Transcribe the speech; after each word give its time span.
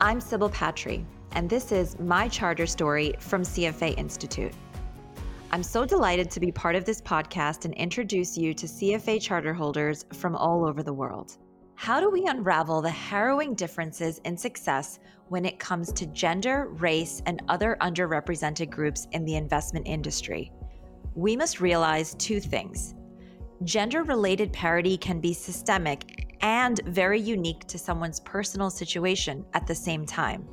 I'm 0.00 0.20
Sybil 0.20 0.48
Patry, 0.48 1.04
and 1.32 1.50
this 1.50 1.72
is 1.72 1.98
my 1.98 2.28
charter 2.28 2.66
story 2.66 3.14
from 3.18 3.42
CFA 3.42 3.98
Institute. 3.98 4.52
I'm 5.50 5.64
so 5.64 5.84
delighted 5.84 6.30
to 6.30 6.38
be 6.38 6.52
part 6.52 6.76
of 6.76 6.84
this 6.84 7.02
podcast 7.02 7.64
and 7.64 7.74
introduce 7.74 8.38
you 8.38 8.54
to 8.54 8.66
CFA 8.66 9.20
charter 9.20 9.52
holders 9.52 10.04
from 10.12 10.36
all 10.36 10.64
over 10.64 10.84
the 10.84 10.92
world. 10.92 11.38
How 11.74 11.98
do 11.98 12.10
we 12.10 12.26
unravel 12.26 12.80
the 12.80 12.90
harrowing 12.90 13.54
differences 13.54 14.20
in 14.24 14.36
success 14.36 15.00
when 15.30 15.44
it 15.44 15.58
comes 15.58 15.90
to 15.94 16.06
gender, 16.06 16.68
race, 16.74 17.20
and 17.26 17.42
other 17.48 17.76
underrepresented 17.80 18.70
groups 18.70 19.08
in 19.10 19.24
the 19.24 19.34
investment 19.34 19.88
industry? 19.88 20.52
We 21.16 21.36
must 21.36 21.60
realize 21.60 22.14
two 22.14 22.38
things. 22.38 22.94
Gender 23.64 24.04
related 24.04 24.52
parity 24.52 24.96
can 24.96 25.18
be 25.18 25.32
systemic 25.32 26.36
and 26.42 26.80
very 26.84 27.20
unique 27.20 27.66
to 27.66 27.76
someone's 27.76 28.20
personal 28.20 28.70
situation 28.70 29.44
at 29.52 29.66
the 29.66 29.74
same 29.74 30.06
time. 30.06 30.46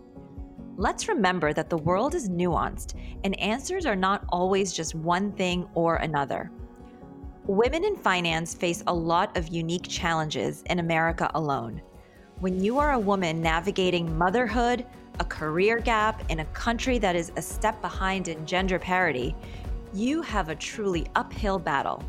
Let's 0.76 1.08
remember 1.08 1.54
that 1.54 1.70
the 1.70 1.78
world 1.78 2.16
is 2.16 2.30
nuanced 2.30 3.00
and 3.24 3.40
answers 3.40 3.86
are 3.86 3.96
not 3.96 4.26
always 4.30 4.74
just 4.74 4.96
one 4.96 5.32
thing 5.34 5.70
or 5.76 5.98
another. 5.98 6.50
Women 7.46 7.86
in 7.86 7.96
finance 7.96 8.56
face 8.56 8.84
a 8.88 8.94
lot 8.94 9.38
of 9.38 9.50
unique 9.50 9.88
challenges 9.88 10.64
in 10.64 10.80
America 10.80 11.30
alone. 11.36 11.84
When 12.40 12.60
you 12.60 12.80
are 12.80 12.94
a 12.94 13.00
woman 13.00 13.40
navigating 13.40 14.18
motherhood, 14.18 14.84
a 15.20 15.26
career 15.26 15.78
gap 15.78 16.24
in 16.32 16.40
a 16.40 16.46
country 16.46 16.98
that 16.98 17.16
is 17.16 17.32
a 17.36 17.42
step 17.44 17.80
behind 17.84 18.30
in 18.30 18.48
gender 18.48 18.80
parity, 18.80 19.36
you 19.94 20.24
have 20.24 20.50
a 20.50 20.56
truly 20.56 21.06
uphill 21.14 21.60
battle. 21.60 22.04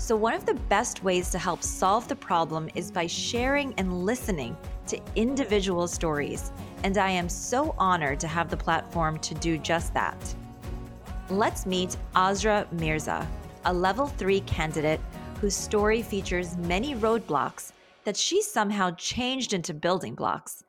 So, 0.00 0.16
one 0.16 0.32
of 0.32 0.46
the 0.46 0.54
best 0.70 1.04
ways 1.04 1.28
to 1.28 1.38
help 1.38 1.62
solve 1.62 2.08
the 2.08 2.16
problem 2.16 2.70
is 2.74 2.90
by 2.90 3.06
sharing 3.06 3.74
and 3.74 4.02
listening 4.02 4.56
to 4.86 4.98
individual 5.14 5.86
stories. 5.86 6.52
And 6.84 6.96
I 6.96 7.10
am 7.10 7.28
so 7.28 7.74
honored 7.76 8.18
to 8.20 8.26
have 8.26 8.48
the 8.48 8.56
platform 8.56 9.18
to 9.18 9.34
do 9.34 9.58
just 9.58 9.92
that. 9.92 10.16
Let's 11.28 11.66
meet 11.66 11.98
Azra 12.16 12.66
Mirza, 12.72 13.28
a 13.66 13.74
level 13.74 14.06
three 14.06 14.40
candidate 14.40 15.00
whose 15.38 15.54
story 15.54 16.00
features 16.00 16.56
many 16.56 16.94
roadblocks 16.94 17.72
that 18.04 18.16
she 18.16 18.40
somehow 18.40 18.92
changed 18.92 19.52
into 19.52 19.74
building 19.74 20.14
blocks. 20.14 20.64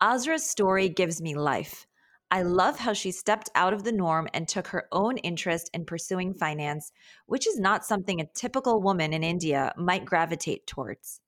Azra's 0.00 0.48
story 0.48 0.88
gives 0.88 1.20
me 1.20 1.34
life. 1.34 1.88
I 2.28 2.42
love 2.42 2.80
how 2.80 2.92
she 2.92 3.12
stepped 3.12 3.50
out 3.54 3.72
of 3.72 3.84
the 3.84 3.92
norm 3.92 4.26
and 4.34 4.48
took 4.48 4.66
her 4.68 4.88
own 4.90 5.16
interest 5.18 5.70
in 5.72 5.84
pursuing 5.84 6.34
finance, 6.34 6.90
which 7.26 7.46
is 7.46 7.56
not 7.56 7.84
something 7.84 8.20
a 8.20 8.26
typical 8.26 8.82
woman 8.82 9.12
in 9.12 9.22
India 9.22 9.72
might 9.76 10.04
gravitate 10.04 10.66
towards. 10.66 11.20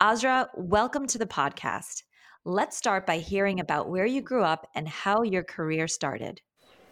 Azra, 0.00 0.48
welcome 0.56 1.06
to 1.08 1.18
the 1.18 1.26
podcast. 1.26 2.04
Let's 2.46 2.78
start 2.78 3.06
by 3.06 3.18
hearing 3.18 3.60
about 3.60 3.90
where 3.90 4.06
you 4.06 4.22
grew 4.22 4.42
up 4.42 4.70
and 4.74 4.88
how 4.88 5.22
your 5.22 5.44
career 5.44 5.86
started. 5.86 6.40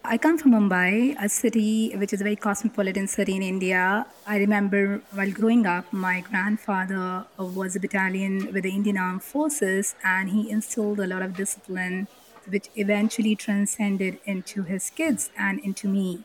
I 0.05 0.19
come 0.19 0.37
from 0.37 0.53
Mumbai, 0.53 1.17
a 1.19 1.29
city 1.29 1.95
which 1.97 2.13
is 2.13 2.21
a 2.21 2.25
very 2.25 2.37
cosmopolitan 2.37 3.07
city 3.07 3.37
in 3.37 3.43
India. 3.43 4.07
I 4.27 4.37
remember 4.37 5.01
while 5.13 5.31
growing 5.31 5.65
up, 5.65 5.91
my 5.95 6.21
grandfather 6.21 7.25
was 7.39 7.75
a 7.75 7.81
battalion 7.81 8.53
with 8.53 8.65
the 8.65 8.71
Indian 8.71 8.99
Armed 8.99 9.23
Forces 9.23 9.95
and 10.05 10.29
he 10.29 10.51
instilled 10.51 11.01
a 11.01 11.07
lot 11.07 11.23
of 11.23 11.35
discipline 11.35 12.07
which 12.49 12.69
eventually 12.77 13.35
transcended 13.37 14.19
into 14.25 14.63
his 14.63 14.91
kids 14.91 15.31
and 15.37 15.61
into 15.61 15.89
me. 15.89 16.25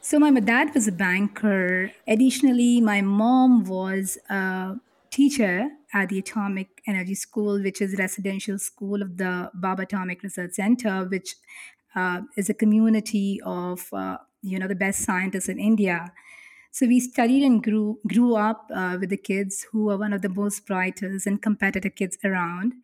So, 0.00 0.18
my 0.20 0.30
dad 0.38 0.72
was 0.74 0.86
a 0.86 0.92
banker. 0.92 1.90
Additionally, 2.06 2.80
my 2.80 3.00
mom 3.00 3.64
was 3.64 4.18
a 4.30 4.76
teacher 5.10 5.68
at 5.92 6.10
the 6.10 6.18
Atomic 6.18 6.82
Energy 6.86 7.14
School, 7.14 7.60
which 7.60 7.80
is 7.80 7.98
residential 7.98 8.58
school 8.58 9.02
of 9.02 9.16
the 9.16 9.50
Bhabha 9.58 9.80
Atomic 9.80 10.22
Research 10.22 10.52
Center, 10.52 11.04
which 11.04 11.34
uh, 11.96 12.20
is 12.36 12.48
a 12.48 12.54
community 12.54 13.40
of 13.44 13.92
uh, 13.92 14.18
you 14.42 14.58
know 14.58 14.68
the 14.68 14.74
best 14.74 15.00
scientists 15.00 15.48
in 15.48 15.58
India. 15.58 16.12
So 16.70 16.86
we 16.86 17.00
studied 17.00 17.42
and 17.42 17.62
grew 17.62 17.98
grew 18.06 18.36
up 18.36 18.70
uh, 18.72 18.98
with 19.00 19.10
the 19.10 19.16
kids 19.16 19.66
who 19.72 19.90
are 19.90 19.96
one 19.96 20.12
of 20.12 20.22
the 20.22 20.28
most 20.28 20.66
brightest 20.66 21.26
and 21.26 21.40
competitive 21.40 21.94
kids 21.96 22.18
around 22.22 22.74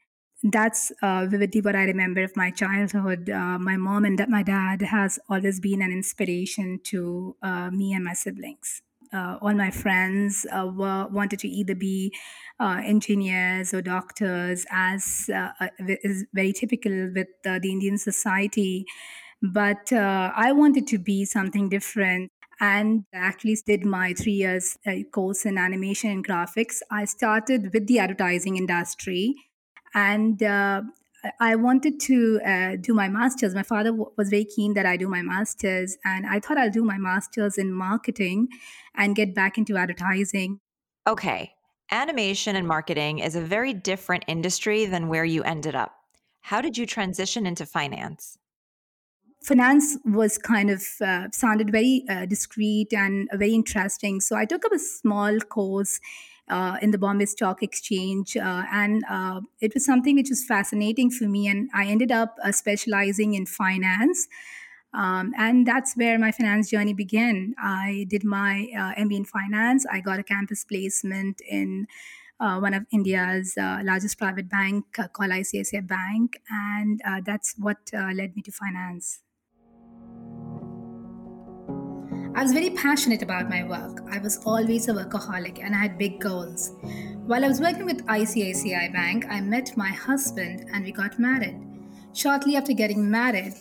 that's 0.42 0.90
uh, 1.02 1.26
vividly 1.28 1.60
what 1.60 1.76
I 1.76 1.84
remember 1.84 2.22
of 2.22 2.36
my 2.36 2.50
childhood. 2.50 3.30
Uh, 3.30 3.58
my 3.58 3.76
mom 3.76 4.04
and 4.04 4.24
my 4.28 4.42
dad 4.42 4.82
has 4.82 5.18
always 5.28 5.60
been 5.60 5.80
an 5.82 5.92
inspiration 5.92 6.80
to 6.84 7.36
uh, 7.42 7.70
me 7.70 7.92
and 7.92 8.04
my 8.04 8.12
siblings. 8.12 8.82
Uh, 9.12 9.38
all 9.42 9.54
my 9.54 9.70
friends 9.70 10.46
uh, 10.50 10.66
were 10.66 11.06
wanted 11.08 11.38
to 11.38 11.48
either 11.48 11.74
be 11.74 12.12
uh, 12.58 12.80
engineers 12.82 13.74
or 13.74 13.82
doctors, 13.82 14.64
as 14.70 15.28
is 15.78 16.24
very 16.32 16.52
typical 16.52 17.12
with 17.14 17.28
the 17.44 17.60
Indian 17.62 17.98
society. 17.98 18.86
But 19.42 19.92
I 19.92 20.52
wanted 20.52 20.86
to 20.88 20.98
be 20.98 21.24
something 21.24 21.68
different 21.68 22.30
and 22.58 23.04
actually 23.12 23.58
did 23.66 23.84
my 23.84 24.14
three 24.14 24.32
years 24.32 24.78
course 25.12 25.44
in 25.44 25.58
animation 25.58 26.10
and 26.10 26.26
graphics. 26.26 26.78
I 26.90 27.04
started 27.04 27.74
with 27.74 27.88
the 27.88 27.98
advertising 27.98 28.56
industry 28.56 29.34
and 29.94 30.42
uh, 30.42 30.82
I 31.40 31.56
wanted 31.56 32.00
to 32.00 32.40
uh, 32.44 32.76
do 32.80 32.94
my 32.94 33.08
master's. 33.08 33.54
My 33.54 33.62
father 33.62 33.90
w- 33.90 34.10
was 34.16 34.28
very 34.28 34.44
keen 34.44 34.74
that 34.74 34.86
I 34.86 34.96
do 34.96 35.08
my 35.08 35.22
master's, 35.22 35.96
and 36.04 36.26
I 36.26 36.40
thought 36.40 36.58
I'll 36.58 36.70
do 36.70 36.84
my 36.84 36.98
master's 36.98 37.58
in 37.58 37.72
marketing 37.72 38.48
and 38.94 39.14
get 39.14 39.34
back 39.34 39.58
into 39.58 39.76
advertising. 39.76 40.60
Okay, 41.06 41.52
animation 41.90 42.56
and 42.56 42.66
marketing 42.66 43.18
is 43.18 43.36
a 43.36 43.40
very 43.40 43.72
different 43.72 44.24
industry 44.26 44.86
than 44.86 45.08
where 45.08 45.24
you 45.24 45.42
ended 45.42 45.74
up. 45.74 45.94
How 46.40 46.60
did 46.60 46.76
you 46.76 46.86
transition 46.86 47.46
into 47.46 47.66
finance? 47.66 48.38
Finance 49.44 49.98
was 50.04 50.38
kind 50.38 50.70
of 50.70 50.84
uh, 51.00 51.28
sounded 51.32 51.70
very 51.70 52.04
uh, 52.08 52.26
discreet 52.26 52.92
and 52.92 53.28
very 53.32 53.54
interesting. 53.54 54.20
So 54.20 54.36
I 54.36 54.44
took 54.44 54.64
up 54.64 54.72
a 54.72 54.78
small 54.78 55.38
course 55.40 55.98
uh, 56.48 56.76
in 56.82 56.90
the 56.90 56.98
Bombay 56.98 57.26
Stock 57.26 57.62
Exchange. 57.62 58.36
Uh, 58.36 58.64
and 58.72 59.04
uh, 59.08 59.40
it 59.60 59.74
was 59.74 59.84
something 59.84 60.16
which 60.16 60.30
was 60.30 60.44
fascinating 60.44 61.10
for 61.10 61.24
me. 61.24 61.48
And 61.48 61.70
I 61.74 61.86
ended 61.86 62.12
up 62.12 62.36
uh, 62.44 62.52
specializing 62.52 63.34
in 63.34 63.46
finance. 63.46 64.28
Um, 64.94 65.32
and 65.38 65.66
that's 65.66 65.94
where 65.94 66.18
my 66.18 66.32
finance 66.32 66.68
journey 66.68 66.92
began. 66.92 67.54
I 67.58 68.06
did 68.08 68.24
my 68.24 68.68
uh, 68.76 69.00
MBA 69.00 69.16
in 69.16 69.24
finance. 69.24 69.86
I 69.90 70.00
got 70.00 70.18
a 70.18 70.22
campus 70.22 70.64
placement 70.64 71.40
in 71.48 71.86
uh, 72.38 72.58
one 72.58 72.74
of 72.74 72.84
India's 72.92 73.54
largest 73.56 74.18
private 74.18 74.50
bank 74.50 74.84
called 74.92 75.30
ICICI 75.30 75.86
Bank. 75.86 76.38
And 76.50 77.00
that's 77.24 77.54
what 77.56 77.78
led 77.92 78.36
me 78.36 78.42
to 78.42 78.52
finance. 78.52 79.20
I 82.34 82.42
was 82.42 82.54
very 82.54 82.70
passionate 82.70 83.20
about 83.20 83.50
my 83.50 83.62
work. 83.62 84.02
I 84.10 84.18
was 84.18 84.38
always 84.46 84.88
a 84.88 84.94
workaholic 84.94 85.62
and 85.62 85.74
I 85.74 85.78
had 85.78 85.98
big 85.98 86.18
goals. 86.18 86.70
While 87.26 87.44
I 87.44 87.48
was 87.48 87.60
working 87.60 87.84
with 87.84 88.06
ICICI 88.06 88.90
Bank, 88.90 89.26
I 89.28 89.42
met 89.42 89.76
my 89.76 89.90
husband 89.90 90.64
and 90.72 90.82
we 90.82 90.92
got 90.92 91.18
married. 91.18 91.60
Shortly 92.14 92.56
after 92.56 92.72
getting 92.72 93.10
married, 93.10 93.52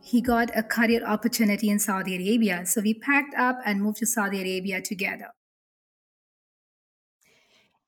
he 0.00 0.20
got 0.20 0.50
a 0.56 0.64
career 0.64 1.06
opportunity 1.06 1.70
in 1.70 1.78
Saudi 1.78 2.16
Arabia. 2.16 2.66
So 2.66 2.80
we 2.80 2.94
packed 2.94 3.36
up 3.38 3.60
and 3.64 3.80
moved 3.80 3.98
to 3.98 4.06
Saudi 4.06 4.40
Arabia 4.40 4.82
together. 4.82 5.28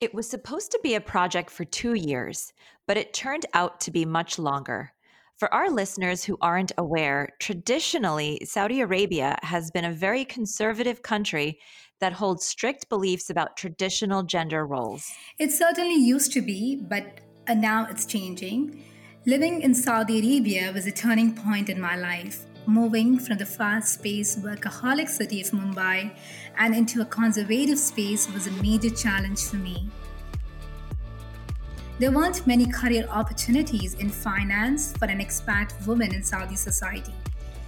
It 0.00 0.14
was 0.14 0.30
supposed 0.30 0.70
to 0.70 0.80
be 0.84 0.94
a 0.94 1.00
project 1.00 1.50
for 1.50 1.64
two 1.64 1.94
years, 1.94 2.52
but 2.86 2.96
it 2.96 3.12
turned 3.12 3.46
out 3.54 3.80
to 3.80 3.90
be 3.90 4.04
much 4.04 4.38
longer. 4.38 4.92
For 5.38 5.54
our 5.54 5.70
listeners 5.70 6.24
who 6.24 6.36
aren't 6.40 6.72
aware, 6.78 7.28
traditionally, 7.38 8.40
Saudi 8.44 8.80
Arabia 8.80 9.38
has 9.44 9.70
been 9.70 9.84
a 9.84 9.92
very 9.92 10.24
conservative 10.24 11.02
country 11.02 11.60
that 12.00 12.14
holds 12.14 12.44
strict 12.44 12.88
beliefs 12.88 13.30
about 13.30 13.56
traditional 13.56 14.24
gender 14.24 14.66
roles. 14.66 15.08
It 15.38 15.52
certainly 15.52 15.94
used 15.94 16.32
to 16.32 16.42
be, 16.42 16.74
but 16.74 17.20
uh, 17.46 17.54
now 17.54 17.86
it's 17.88 18.04
changing. 18.04 18.82
Living 19.26 19.62
in 19.62 19.76
Saudi 19.76 20.18
Arabia 20.18 20.72
was 20.72 20.88
a 20.88 20.90
turning 20.90 21.36
point 21.36 21.68
in 21.68 21.80
my 21.80 21.94
life. 21.94 22.44
Moving 22.66 23.20
from 23.20 23.38
the 23.38 23.46
fast 23.46 24.02
paced 24.02 24.42
workaholic 24.42 25.08
city 25.08 25.40
of 25.40 25.50
Mumbai 25.50 26.16
and 26.56 26.74
into 26.74 27.00
a 27.00 27.04
conservative 27.04 27.78
space 27.78 28.28
was 28.32 28.48
a 28.48 28.62
major 28.62 28.90
challenge 28.90 29.44
for 29.44 29.56
me. 29.56 29.88
There 31.98 32.12
weren't 32.12 32.46
many 32.46 32.64
career 32.64 33.08
opportunities 33.10 33.94
in 33.94 34.08
finance 34.08 34.92
for 34.96 35.06
an 35.06 35.18
expat 35.18 35.74
woman 35.84 36.14
in 36.14 36.22
Saudi 36.22 36.54
society. 36.54 37.12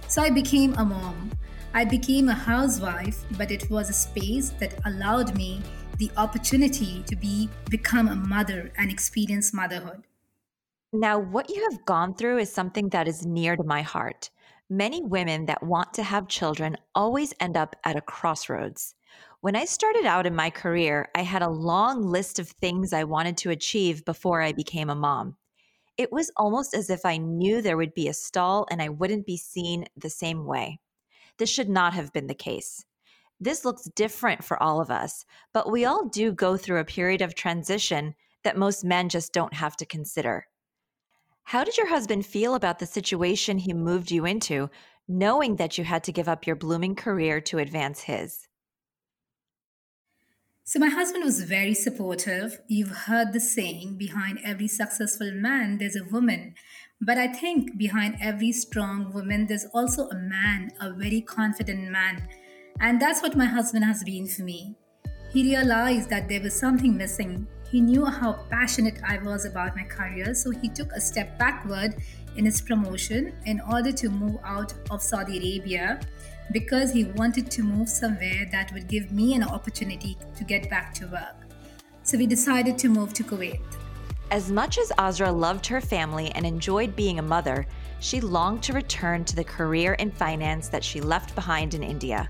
So 0.07 0.21
I 0.21 0.29
became 0.29 0.73
a 0.75 0.85
mom. 0.85 1.31
I 1.73 1.83
became 1.83 2.29
a 2.29 2.33
housewife, 2.33 3.25
but 3.37 3.51
it 3.51 3.69
was 3.69 3.89
a 3.89 3.93
space 3.93 4.51
that 4.51 4.73
allowed 4.85 5.35
me 5.35 5.61
the 5.97 6.09
opportunity 6.15 7.03
to 7.07 7.15
be 7.17 7.49
become 7.69 8.07
a 8.07 8.15
mother 8.15 8.71
and 8.77 8.89
experience 8.89 9.53
motherhood. 9.53 10.03
Now, 10.93 11.19
what 11.19 11.49
you 11.49 11.67
have 11.69 11.85
gone 11.85 12.13
through 12.13 12.37
is 12.37 12.53
something 12.53 12.87
that 12.89 13.09
is 13.09 13.25
near 13.25 13.57
to 13.57 13.63
my 13.65 13.81
heart. 13.81 14.29
Many 14.69 15.03
women 15.03 15.45
that 15.47 15.61
want 15.61 15.93
to 15.95 16.03
have 16.03 16.29
children 16.29 16.77
always 16.95 17.33
end 17.41 17.57
up 17.57 17.75
at 17.83 17.97
a 17.97 18.01
crossroads. 18.01 18.95
When 19.41 19.55
I 19.55 19.65
started 19.65 20.05
out 20.05 20.27
in 20.27 20.35
my 20.35 20.51
career, 20.51 21.09
I 21.15 21.23
had 21.23 21.41
a 21.41 21.49
long 21.49 22.03
list 22.03 22.37
of 22.37 22.47
things 22.47 22.93
I 22.93 23.05
wanted 23.05 23.37
to 23.37 23.49
achieve 23.49 24.05
before 24.05 24.39
I 24.43 24.51
became 24.51 24.87
a 24.87 24.95
mom. 24.95 25.35
It 25.97 26.11
was 26.11 26.31
almost 26.37 26.75
as 26.75 26.91
if 26.91 27.07
I 27.07 27.17
knew 27.17 27.59
there 27.59 27.75
would 27.75 27.95
be 27.95 28.07
a 28.07 28.13
stall 28.13 28.67
and 28.69 28.83
I 28.83 28.89
wouldn't 28.89 29.25
be 29.25 29.37
seen 29.37 29.85
the 29.97 30.11
same 30.11 30.45
way. 30.45 30.79
This 31.39 31.49
should 31.49 31.69
not 31.69 31.95
have 31.95 32.13
been 32.13 32.27
the 32.27 32.35
case. 32.35 32.85
This 33.39 33.65
looks 33.65 33.89
different 33.95 34.43
for 34.43 34.61
all 34.61 34.79
of 34.79 34.91
us, 34.91 35.25
but 35.53 35.71
we 35.71 35.85
all 35.85 36.07
do 36.07 36.31
go 36.31 36.55
through 36.55 36.79
a 36.79 36.85
period 36.85 37.23
of 37.23 37.33
transition 37.33 38.13
that 38.43 38.59
most 38.59 38.85
men 38.85 39.09
just 39.09 39.33
don't 39.33 39.55
have 39.55 39.75
to 39.77 39.87
consider. 39.87 40.45
How 41.45 41.63
did 41.63 41.77
your 41.77 41.89
husband 41.89 42.27
feel 42.27 42.53
about 42.53 42.77
the 42.77 42.85
situation 42.85 43.57
he 43.57 43.73
moved 43.73 44.11
you 44.11 44.23
into, 44.23 44.69
knowing 45.07 45.55
that 45.55 45.79
you 45.79 45.83
had 45.83 46.03
to 46.03 46.11
give 46.11 46.29
up 46.29 46.45
your 46.45 46.55
blooming 46.55 46.93
career 46.93 47.41
to 47.41 47.57
advance 47.57 48.01
his? 48.01 48.47
So, 50.71 50.79
my 50.79 50.87
husband 50.87 51.25
was 51.25 51.43
very 51.43 51.73
supportive. 51.73 52.61
You've 52.69 52.95
heard 53.05 53.33
the 53.33 53.41
saying 53.41 53.97
behind 53.97 54.39
every 54.41 54.69
successful 54.69 55.29
man, 55.33 55.79
there's 55.79 55.97
a 55.97 56.05
woman. 56.05 56.55
But 57.01 57.17
I 57.17 57.27
think 57.27 57.77
behind 57.77 58.15
every 58.21 58.53
strong 58.53 59.11
woman, 59.11 59.47
there's 59.47 59.65
also 59.73 60.07
a 60.07 60.15
man, 60.15 60.71
a 60.79 60.93
very 60.93 61.19
confident 61.19 61.91
man. 61.91 62.25
And 62.79 63.01
that's 63.01 63.21
what 63.21 63.35
my 63.35 63.47
husband 63.47 63.83
has 63.83 64.01
been 64.05 64.29
for 64.29 64.43
me. 64.43 64.77
He 65.33 65.43
realized 65.43 66.09
that 66.09 66.29
there 66.29 66.39
was 66.39 66.57
something 66.57 66.95
missing. 66.95 67.47
He 67.69 67.81
knew 67.81 68.05
how 68.05 68.45
passionate 68.49 69.01
I 69.05 69.17
was 69.17 69.43
about 69.43 69.75
my 69.75 69.83
career, 69.83 70.33
so 70.33 70.51
he 70.51 70.69
took 70.69 70.93
a 70.93 71.01
step 71.01 71.37
backward 71.37 71.95
in 72.35 72.45
his 72.45 72.61
promotion 72.61 73.33
in 73.45 73.61
order 73.61 73.91
to 73.91 74.09
move 74.09 74.37
out 74.43 74.73
of 74.89 75.01
Saudi 75.01 75.37
Arabia 75.37 75.99
because 76.51 76.91
he 76.91 77.05
wanted 77.05 77.49
to 77.51 77.63
move 77.63 77.87
somewhere 77.87 78.47
that 78.51 78.71
would 78.73 78.87
give 78.87 79.11
me 79.11 79.33
an 79.33 79.43
opportunity 79.43 80.17
to 80.35 80.43
get 80.43 80.69
back 80.69 80.93
to 80.95 81.07
work. 81.07 81.35
So 82.03 82.17
we 82.17 82.27
decided 82.27 82.77
to 82.79 82.89
move 82.89 83.13
to 83.13 83.23
Kuwait. 83.23 83.61
As 84.31 84.51
much 84.51 84.77
as 84.77 84.91
Azra 84.97 85.31
loved 85.31 85.65
her 85.67 85.81
family 85.81 86.31
and 86.31 86.45
enjoyed 86.45 86.95
being 86.95 87.19
a 87.19 87.21
mother, 87.21 87.65
she 87.99 88.21
longed 88.21 88.63
to 88.63 88.73
return 88.73 89.25
to 89.25 89.35
the 89.35 89.43
career 89.43 89.93
in 89.93 90.11
finance 90.11 90.67
that 90.69 90.83
she 90.83 91.01
left 91.01 91.35
behind 91.35 91.73
in 91.73 91.83
India. 91.83 92.29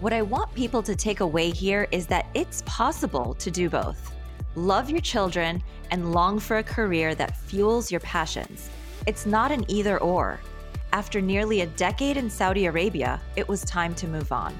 What 0.00 0.12
I 0.12 0.22
want 0.22 0.54
people 0.54 0.82
to 0.82 0.96
take 0.96 1.20
away 1.20 1.50
here 1.50 1.86
is 1.90 2.06
that 2.06 2.26
it's 2.34 2.62
possible 2.66 3.34
to 3.34 3.50
do 3.50 3.68
both 3.68 4.14
love 4.56 4.90
your 4.90 5.00
children, 5.00 5.62
and 5.90 6.12
long 6.12 6.38
for 6.38 6.58
a 6.58 6.62
career 6.62 7.14
that 7.14 7.36
fuels 7.36 7.90
your 7.90 8.00
passions. 8.00 8.70
It's 9.06 9.26
not 9.26 9.52
an 9.52 9.64
either 9.68 9.98
or. 9.98 10.40
After 10.92 11.20
nearly 11.20 11.60
a 11.60 11.66
decade 11.66 12.16
in 12.16 12.30
Saudi 12.30 12.66
Arabia, 12.66 13.20
it 13.36 13.46
was 13.46 13.62
time 13.64 13.94
to 13.96 14.08
move 14.08 14.32
on. 14.32 14.56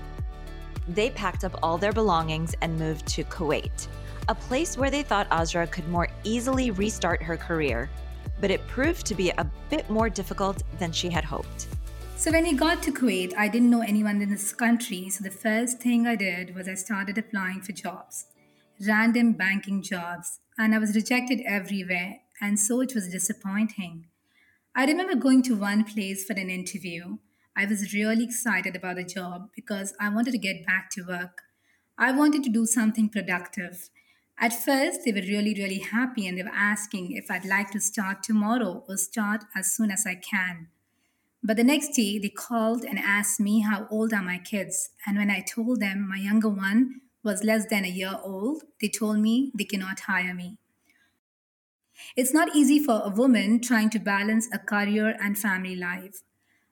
They 0.89 1.11
packed 1.11 1.45
up 1.45 1.59
all 1.63 1.79
their 1.79 1.93
belongings 1.93 2.55
and 2.61 2.79
moved 2.79 3.07
to 3.09 3.25
Kuwait, 3.25 3.87
a 4.29 4.35
place 4.35 4.77
where 4.77 4.91
they 4.91 5.03
thought 5.03 5.29
Azra 5.31 5.67
could 5.67 5.89
more 5.89 6.09
easily 6.25 6.71
restart 6.71 7.23
her 7.23 7.37
career, 7.37 7.89
but 8.41 8.51
it 8.51 8.67
proved 8.67 9.07
to 9.07 9.15
be 9.15 9.31
a 9.31 9.51
bit 9.71 9.89
more 9.89 10.11
difficult 10.11 10.63
than 10.79 10.93
she 10.93 11.09
had 11.09 11.25
hoped. 11.25 11.69
So, 12.17 12.31
when 12.31 12.45
we 12.45 12.53
got 12.53 12.83
to 12.83 12.93
Kuwait, 12.93 13.35
I 13.37 13.49
didn't 13.49 13.71
know 13.71 13.83
anyone 13.83 14.21
in 14.21 14.31
this 14.31 14.53
country, 14.53 15.09
so 15.09 15.25
the 15.25 15.31
first 15.31 15.81
thing 15.81 16.07
I 16.07 16.17
did 16.17 16.55
was 16.55 16.69
I 16.69 16.75
started 16.75 17.17
applying 17.19 17.61
for 17.63 17.73
jobs 17.73 18.27
random 18.81 19.33
banking 19.33 19.83
jobs, 19.83 20.41
and 20.59 20.75
I 20.75 20.79
was 20.79 20.95
rejected 20.95 21.41
everywhere, 21.47 22.21
and 22.41 22.59
so 22.59 22.81
it 22.81 22.95
was 22.95 23.09
disappointing. 23.09 24.07
I 24.77 24.87
remember 24.87 25.15
going 25.15 25.43
to 25.43 25.57
one 25.57 25.85
place 25.85 26.25
for 26.25 26.33
an 26.33 26.51
interview. 26.51 27.19
I 27.57 27.65
was 27.65 27.95
really 27.95 28.25
excited 28.25 28.75
about 28.75 28.97
the 28.97 29.05
job 29.05 29.51
because 29.55 29.95
I 30.01 30.09
wanted 30.09 30.33
to 30.33 30.39
get 30.39 30.67
back 30.67 30.91
to 30.93 31.05
work. 31.07 31.43
I 31.97 32.11
wanted 32.11 32.43
to 32.43 32.51
do 32.51 32.67
something 32.67 33.09
productive. 33.09 33.89
At 34.37 34.53
first, 34.53 35.03
they 35.05 35.13
were 35.13 35.21
really, 35.21 35.55
really 35.55 35.79
happy 35.79 36.27
and 36.27 36.37
they 36.37 36.43
were 36.43 36.51
asking 36.53 37.13
if 37.13 37.31
I'd 37.31 37.45
like 37.45 37.71
to 37.71 37.81
start 37.81 38.25
tomorrow 38.25 38.85
or 38.89 38.97
start 38.97 39.45
as 39.55 39.73
soon 39.73 39.93
as 39.93 40.05
I 40.07 40.17
can. 40.17 40.69
But 41.43 41.57
the 41.57 41.65
next 41.65 41.91
day, 41.91 42.19
they 42.19 42.31
called 42.31 42.85
and 42.85 42.99
asked 42.99 43.41
me 43.41 43.61
how 43.61 43.87
old 43.91 44.13
are 44.13 44.23
my 44.23 44.39
kids. 44.39 44.91
And 45.07 45.19
when 45.19 45.31
I 45.31 45.41
told 45.41 45.81
them 45.81 46.09
my 46.09 46.17
younger 46.19 46.49
one 46.49 47.03
was 47.23 47.45
less 47.45 47.67
than 47.67 47.85
a 47.85 47.89
year 47.89 48.19
old, 48.25 48.65
they 48.81 48.89
told 48.89 49.21
me 49.21 49.53
they 49.57 49.65
cannot 49.65 50.01
hire 50.01 50.35
me. 50.35 50.59
It's 52.17 52.35
not 52.35 52.55
easy 52.55 52.79
for 52.79 53.03
a 53.05 53.11
woman 53.11 53.61
trying 53.61 53.91
to 53.91 53.99
balance 53.99 54.49
a 54.53 54.59
career 54.59 55.17
and 55.21 55.39
family 55.39 55.77
life. 55.77 56.23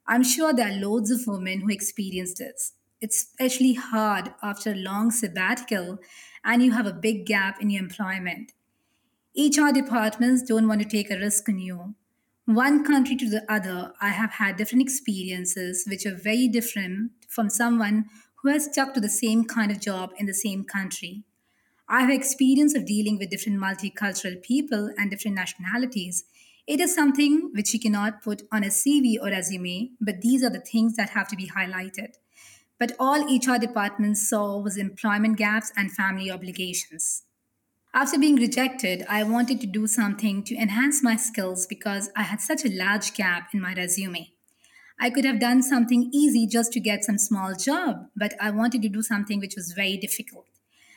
I'm 0.07 0.23
sure 0.23 0.53
there 0.53 0.71
are 0.71 0.81
loads 0.81 1.11
of 1.11 1.27
women 1.27 1.61
who 1.61 1.71
experience 1.71 2.35
this. 2.35 2.73
It's 3.01 3.27
especially 3.39 3.75
hard 3.75 4.33
after 4.43 4.73
a 4.73 4.77
long 4.77 5.11
sabbatical 5.11 5.99
and 6.45 6.63
you 6.63 6.73
have 6.73 6.87
a 6.87 6.93
big 6.93 7.27
gap 7.27 7.61
in 7.61 7.71
your 7.71 7.83
employment. 7.83 8.53
HR 9.37 9.73
departments 9.73 10.43
don't 10.43 10.69
want 10.69 10.83
to 10.83 10.89
take 10.89 11.11
a 11.11 11.19
risk 11.19 11.49
on 11.49 11.59
you. 11.59 11.95
One 12.45 12.85
country 12.85 13.17
to 13.17 13.31
the 13.31 13.45
other, 13.51 13.93
I 14.01 14.11
have 14.11 14.33
had 14.33 14.57
different 14.57 14.83
experiences 14.83 15.87
which 15.89 16.05
are 16.05 16.15
very 16.15 16.49
different 16.49 17.13
from 17.29 17.49
someone 17.49 18.07
who 18.43 18.51
has 18.51 18.65
stuck 18.65 18.95
to 18.95 19.01
the 19.01 19.09
same 19.09 19.45
kind 19.45 19.71
of 19.71 19.81
job 19.81 20.11
in 20.19 20.27
the 20.27 20.35
same 20.35 20.65
country. 20.65 21.25
I 21.95 22.01
have 22.01 22.11
experience 22.11 22.75
of 22.75 22.87
dealing 22.87 23.19
with 23.19 23.29
different 23.29 23.61
multicultural 23.61 24.43
people 24.43 24.91
and 24.97 25.11
different 25.11 25.37
nationalities. 25.37 26.25
It 26.67 26.81
is 26.81 26.95
something 26.95 27.51
which 27.53 27.75
you 27.75 27.81
cannot 27.81 28.23
put 28.23 28.45
on 28.51 28.65
a 28.65 28.69
CV 28.69 29.17
or 29.21 29.27
resume, 29.29 29.91
but 30.01 30.23
these 30.23 30.43
are 30.43 30.49
the 30.49 30.61
things 30.61 30.97
that 30.97 31.11
have 31.11 31.29
to 31.29 31.37
be 31.37 31.51
highlighted. 31.51 32.15
But 32.79 32.93
all 32.99 33.27
HR 33.27 33.59
departments 33.59 34.27
saw 34.27 34.59
was 34.59 34.79
employment 34.79 35.37
gaps 35.37 35.71
and 35.77 35.93
family 35.93 36.31
obligations. 36.31 37.25
After 37.93 38.19
being 38.19 38.37
rejected, 38.37 39.05
I 39.07 39.23
wanted 39.25 39.61
to 39.61 39.67
do 39.67 39.87
something 39.87 40.45
to 40.45 40.57
enhance 40.57 41.03
my 41.03 41.17
skills 41.17 41.67
because 41.67 42.09
I 42.17 42.23
had 42.23 42.41
such 42.41 42.65
a 42.65 42.75
large 42.75 43.13
gap 43.13 43.51
in 43.53 43.61
my 43.61 43.75
resume. 43.75 44.33
I 44.99 45.11
could 45.11 45.27
have 45.27 45.39
done 45.39 45.63
something 45.63 46.09
easy 46.11 46.47
just 46.47 46.73
to 46.73 46.81
get 46.81 47.05
some 47.05 47.19
small 47.19 47.55
job, 47.55 48.07
but 48.17 48.33
I 48.41 48.51
wanted 48.51 48.81
to 48.81 48.89
do 48.89 49.03
something 49.03 49.41
which 49.41 49.57
was 49.57 49.75
very 49.77 49.99
difficult. 49.99 50.47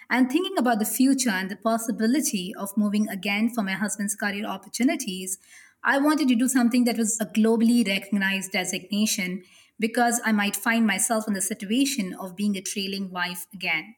And 0.10 0.32
thinking 0.32 0.58
about 0.58 0.80
the 0.80 0.86
future 0.86 1.30
and 1.30 1.50
the 1.50 1.56
possibility 1.56 2.54
of 2.58 2.78
moving 2.78 3.10
again 3.10 3.50
for 3.50 3.64
my 3.64 3.74
husband's 3.74 4.16
career 4.16 4.46
opportunities, 4.46 5.38
I 5.84 5.98
wanted 5.98 6.28
to 6.30 6.36
do 6.36 6.48
something 6.48 6.84
that 6.86 6.98
was 6.98 7.20
a 7.20 7.26
globally 7.26 7.88
recognized 7.88 8.52
designation 8.52 9.44
because 9.80 10.22
I 10.26 10.32
might 10.32 10.56
find 10.56 10.88
myself 10.88 11.28
in 11.28 11.34
the 11.34 11.42
situation 11.42 12.16
of 12.20 12.36
being 12.36 12.56
a 12.56 12.62
trailing 12.62 13.12
wife 13.12 13.46
again. 13.54 13.96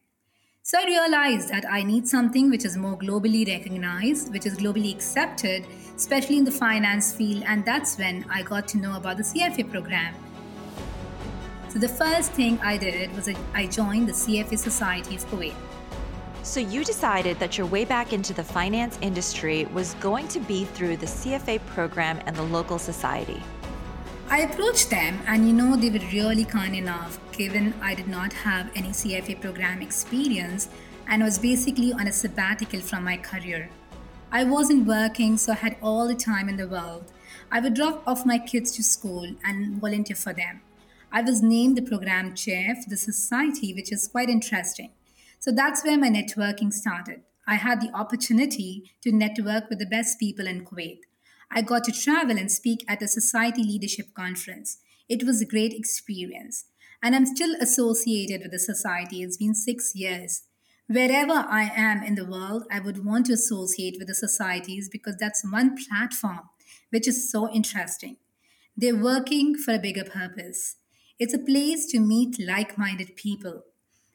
So 0.62 0.78
I 0.78 0.84
realized 0.84 1.48
that 1.48 1.64
I 1.64 1.82
need 1.82 2.06
something 2.06 2.50
which 2.50 2.66
is 2.66 2.76
more 2.76 2.98
globally 2.98 3.46
recognized, 3.46 4.30
which 4.32 4.44
is 4.44 4.58
globally 4.58 4.94
accepted, 4.94 5.64
especially 5.96 6.36
in 6.36 6.44
the 6.44 6.50
finance 6.50 7.14
field, 7.14 7.42
and 7.46 7.64
that's 7.64 7.96
when 7.96 8.26
I 8.28 8.42
got 8.42 8.68
to 8.68 8.78
know 8.78 8.96
about 8.96 9.16
the 9.16 9.22
CFA 9.22 9.70
program. 9.70 10.14
So 11.70 11.78
the 11.78 11.88
first 11.88 12.32
thing 12.32 12.58
I 12.60 12.76
did 12.76 13.14
was 13.16 13.30
I 13.54 13.66
joined 13.66 14.08
the 14.08 14.12
CFA 14.12 14.58
Society 14.58 15.16
of 15.16 15.24
Kuwait. 15.30 15.54
So 16.48 16.60
you 16.60 16.82
decided 16.82 17.38
that 17.40 17.58
your 17.58 17.66
way 17.66 17.84
back 17.84 18.14
into 18.14 18.32
the 18.32 18.42
finance 18.42 18.98
industry 19.02 19.66
was 19.66 19.92
going 20.00 20.28
to 20.28 20.40
be 20.40 20.64
through 20.64 20.96
the 20.96 21.04
CFA 21.04 21.60
program 21.66 22.20
and 22.24 22.34
the 22.34 22.42
local 22.42 22.78
society. 22.78 23.42
I 24.30 24.40
approached 24.40 24.88
them, 24.88 25.20
and 25.26 25.46
you 25.46 25.52
know, 25.52 25.76
they 25.76 25.90
were 25.90 26.06
really 26.10 26.46
kind 26.46 26.74
enough, 26.74 27.18
given 27.32 27.74
I 27.82 27.94
did 27.94 28.08
not 28.08 28.32
have 28.32 28.70
any 28.74 28.88
CFA 28.88 29.42
program 29.42 29.82
experience 29.82 30.70
and 31.06 31.22
was 31.22 31.38
basically 31.38 31.92
on 31.92 32.06
a 32.06 32.12
sabbatical 32.12 32.80
from 32.80 33.04
my 33.04 33.18
career. 33.18 33.68
I 34.32 34.44
wasn't 34.44 34.86
working, 34.86 35.36
so 35.36 35.52
I 35.52 35.56
had 35.56 35.76
all 35.82 36.08
the 36.08 36.14
time 36.14 36.48
in 36.48 36.56
the 36.56 36.66
world. 36.66 37.12
I 37.52 37.60
would 37.60 37.74
drop 37.74 38.02
off 38.06 38.24
my 38.24 38.38
kids 38.38 38.72
to 38.76 38.82
school 38.82 39.30
and 39.44 39.82
volunteer 39.82 40.16
for 40.16 40.32
them. 40.32 40.62
I 41.12 41.20
was 41.20 41.42
named 41.42 41.76
the 41.76 41.82
program 41.82 42.34
chair 42.34 42.74
for 42.74 42.88
the 42.88 42.96
society, 42.96 43.74
which 43.74 43.92
is 43.92 44.08
quite 44.08 44.30
interesting. 44.30 44.92
So 45.38 45.50
that's 45.52 45.84
where 45.84 45.98
my 45.98 46.08
networking 46.08 46.72
started. 46.72 47.22
I 47.46 47.54
had 47.54 47.80
the 47.80 47.92
opportunity 47.94 48.92
to 49.02 49.12
network 49.12 49.70
with 49.70 49.78
the 49.78 49.86
best 49.86 50.18
people 50.18 50.46
in 50.46 50.64
Kuwait. 50.64 51.00
I 51.50 51.62
got 51.62 51.84
to 51.84 51.92
travel 51.92 52.36
and 52.36 52.52
speak 52.52 52.84
at 52.86 53.02
a 53.02 53.08
society 53.08 53.62
leadership 53.62 54.12
conference. 54.14 54.78
It 55.08 55.24
was 55.24 55.40
a 55.40 55.46
great 55.46 55.72
experience. 55.72 56.66
And 57.02 57.14
I'm 57.14 57.24
still 57.24 57.54
associated 57.60 58.42
with 58.42 58.52
the 58.52 58.58
society. 58.58 59.22
It's 59.22 59.36
been 59.36 59.54
six 59.54 59.94
years. 59.94 60.42
Wherever 60.88 61.32
I 61.32 61.70
am 61.74 62.02
in 62.02 62.16
the 62.16 62.26
world, 62.26 62.64
I 62.70 62.80
would 62.80 63.04
want 63.04 63.26
to 63.26 63.34
associate 63.34 63.96
with 63.98 64.08
the 64.08 64.14
societies 64.14 64.88
because 64.90 65.16
that's 65.16 65.44
one 65.44 65.76
platform 65.76 66.40
which 66.90 67.06
is 67.06 67.30
so 67.30 67.50
interesting. 67.50 68.16
They're 68.76 68.96
working 68.96 69.56
for 69.56 69.74
a 69.74 69.78
bigger 69.78 70.04
purpose. 70.04 70.76
It's 71.18 71.34
a 71.34 71.38
place 71.38 71.86
to 71.86 72.00
meet 72.00 72.38
like 72.38 72.78
minded 72.78 73.16
people. 73.16 73.64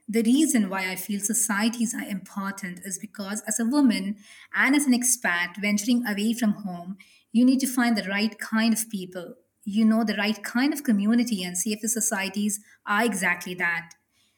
The 0.08 0.24
reason 0.24 0.70
why 0.70 0.90
I 0.92 0.96
feel 0.96 1.22
societies 1.22 1.96
are 1.96 2.08
important 2.08 2.82
is 2.84 3.00
because, 3.00 3.42
as 3.48 3.60
a 3.60 3.66
woman 3.66 4.18
and 4.54 4.76
as 4.76 4.86
an 4.86 4.94
expat 4.94 5.62
venturing 5.62 6.06
away 6.06 6.34
from 6.34 6.52
home, 6.52 6.98
you 7.32 7.46
need 7.46 7.60
to 7.62 7.68
find 7.68 7.96
the 7.96 8.08
right 8.10 8.38
kind 8.38 8.74
of 8.74 8.90
people. 8.90 9.36
You 9.64 9.86
know, 9.86 10.04
the 10.04 10.18
right 10.18 10.44
kind 10.44 10.74
of 10.74 10.84
community, 10.84 11.44
and 11.44 11.58
see 11.58 11.72
if 11.72 11.82
the 11.82 11.88
societies 11.88 12.60
are 12.86 13.06
exactly 13.06 13.56
that. 13.56 13.92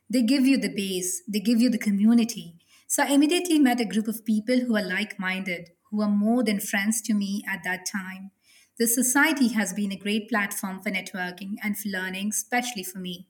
They 0.07 0.22
give 0.22 0.45
you 0.45 0.57
the 0.57 0.74
base, 0.74 1.24
they 1.27 1.39
give 1.39 1.60
you 1.60 1.69
the 1.72 1.79
community. 1.79 2.57
So 2.88 3.01
I 3.03 3.07
immediately 3.07 3.57
met 3.57 3.81
a 3.81 3.86
group 3.86 4.07
of 4.07 4.24
people 4.24 4.60
who 4.60 4.77
are 4.77 4.84
like 4.86 5.19
minded, 5.19 5.72
who 5.89 6.01
are 6.03 6.10
more 6.10 6.43
than 6.43 6.60
friends 6.60 7.01
to 7.03 7.15
me 7.15 7.43
at 7.50 7.63
that 7.63 7.88
time. 7.91 8.29
The 8.77 8.88
society 8.88 9.48
has 9.50 9.74
been 9.74 9.91
a 9.91 9.98
great 9.98 10.29
platform 10.29 10.81
for 10.81 10.91
networking 10.91 11.55
and 11.63 11.75
for 11.77 11.89
learning, 11.89 12.29
especially 12.29 12.84
for 12.84 13.00
me. 13.00 13.27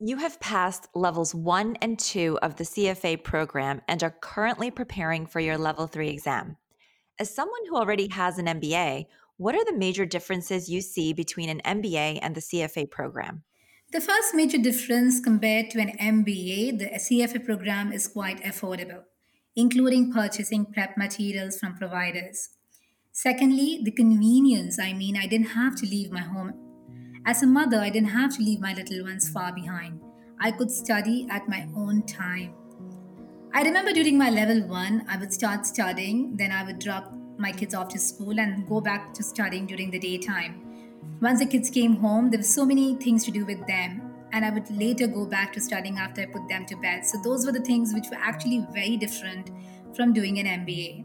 You 0.00 0.18
have 0.18 0.38
passed 0.38 0.86
levels 0.94 1.34
one 1.34 1.74
and 1.82 1.98
two 1.98 2.38
of 2.40 2.54
the 2.54 2.62
CFA 2.62 3.24
program 3.24 3.80
and 3.88 4.00
are 4.04 4.14
currently 4.20 4.70
preparing 4.70 5.26
for 5.26 5.40
your 5.40 5.58
level 5.58 5.88
three 5.88 6.08
exam. 6.08 6.56
As 7.18 7.34
someone 7.34 7.66
who 7.68 7.76
already 7.76 8.06
has 8.12 8.38
an 8.38 8.46
MBA, 8.46 9.06
what 9.38 9.56
are 9.56 9.64
the 9.64 9.76
major 9.76 10.06
differences 10.06 10.70
you 10.70 10.82
see 10.82 11.12
between 11.12 11.48
an 11.48 11.60
MBA 11.64 12.20
and 12.22 12.36
the 12.36 12.40
CFA 12.40 12.88
program? 12.88 13.42
The 13.90 14.00
first 14.00 14.36
major 14.36 14.58
difference 14.58 15.18
compared 15.18 15.70
to 15.70 15.80
an 15.80 15.98
MBA, 15.98 16.78
the 16.78 16.90
CFA 17.00 17.44
program 17.44 17.92
is 17.92 18.06
quite 18.06 18.40
affordable, 18.44 19.02
including 19.56 20.12
purchasing 20.12 20.64
prep 20.64 20.96
materials 20.96 21.58
from 21.58 21.74
providers. 21.74 22.50
Secondly, 23.10 23.80
the 23.82 23.90
convenience. 23.90 24.78
I 24.78 24.92
mean, 24.92 25.16
I 25.16 25.26
didn't 25.26 25.56
have 25.56 25.74
to 25.80 25.86
leave 25.86 26.12
my 26.12 26.20
home. 26.20 26.67
As 27.28 27.42
a 27.42 27.46
mother, 27.46 27.78
I 27.78 27.90
didn't 27.90 28.08
have 28.08 28.34
to 28.38 28.42
leave 28.42 28.58
my 28.58 28.72
little 28.72 29.04
ones 29.04 29.28
far 29.28 29.52
behind. 29.52 30.00
I 30.40 30.50
could 30.50 30.70
study 30.70 31.26
at 31.28 31.46
my 31.46 31.68
own 31.76 32.04
time. 32.06 32.54
I 33.52 33.60
remember 33.60 33.92
during 33.92 34.16
my 34.16 34.30
level 34.30 34.66
one, 34.66 35.04
I 35.10 35.18
would 35.18 35.30
start 35.30 35.66
studying, 35.66 36.38
then 36.38 36.52
I 36.52 36.64
would 36.64 36.78
drop 36.78 37.12
my 37.36 37.52
kids 37.52 37.74
off 37.74 37.90
to 37.90 37.98
school 37.98 38.40
and 38.40 38.66
go 38.66 38.80
back 38.80 39.12
to 39.12 39.22
studying 39.22 39.66
during 39.66 39.90
the 39.90 39.98
daytime. 39.98 40.62
Once 41.20 41.40
the 41.40 41.44
kids 41.44 41.68
came 41.68 41.96
home, 41.96 42.30
there 42.30 42.38
were 42.40 42.54
so 42.56 42.64
many 42.64 42.94
things 42.94 43.26
to 43.26 43.30
do 43.30 43.44
with 43.44 43.66
them, 43.66 44.10
and 44.32 44.42
I 44.42 44.48
would 44.48 44.70
later 44.70 45.06
go 45.06 45.26
back 45.26 45.52
to 45.52 45.60
studying 45.60 45.98
after 45.98 46.22
I 46.22 46.26
put 46.32 46.48
them 46.48 46.64
to 46.64 46.76
bed. 46.76 47.04
So, 47.04 47.20
those 47.22 47.44
were 47.44 47.52
the 47.52 47.60
things 47.60 47.92
which 47.92 48.08
were 48.10 48.16
actually 48.18 48.66
very 48.72 48.96
different 48.96 49.50
from 49.94 50.14
doing 50.14 50.38
an 50.38 50.46
MBA. 50.46 51.04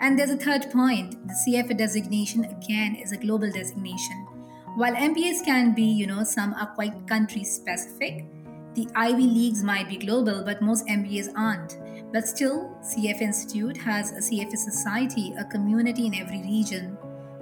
And 0.00 0.18
there's 0.18 0.28
a 0.28 0.36
third 0.36 0.70
point 0.70 1.12
the 1.26 1.32
CFA 1.32 1.78
designation, 1.78 2.44
again, 2.44 2.94
is 2.96 3.12
a 3.12 3.16
global 3.16 3.50
designation. 3.50 4.35
While 4.76 4.94
MBAs 4.94 5.44
can 5.44 5.74
be, 5.74 5.82
you 5.82 6.06
know, 6.06 6.22
some 6.22 6.54
are 6.54 6.68
quite 6.74 7.08
country 7.08 7.42
specific, 7.42 8.26
the 8.74 8.86
Ivy 8.94 9.26
Leagues 9.26 9.64
might 9.64 9.88
be 9.88 9.96
global, 9.96 10.44
but 10.44 10.62
most 10.62 10.86
MBAs 10.86 11.32
aren't. 11.34 11.78
But 12.12 12.28
still, 12.28 12.76
CF 12.82 13.20
Institute 13.20 13.76
has 13.78 14.12
a 14.12 14.20
CFA 14.20 14.56
society, 14.56 15.34
a 15.38 15.44
community 15.46 16.06
in 16.06 16.14
every 16.14 16.42
region 16.42 16.96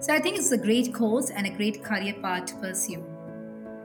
so 0.04 0.12
I 0.12 0.18
think 0.18 0.36
it's 0.36 0.52
a 0.52 0.58
great 0.58 0.92
course 0.92 1.30
and 1.30 1.46
a 1.46 1.50
great 1.50 1.82
career 1.82 2.12
path 2.20 2.44
to 2.46 2.56
pursue. 2.56 3.02